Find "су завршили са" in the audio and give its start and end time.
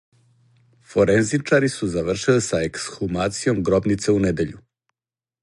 1.73-2.63